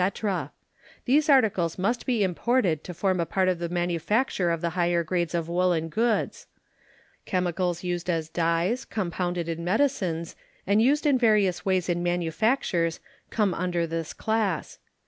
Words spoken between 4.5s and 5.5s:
the higher grades of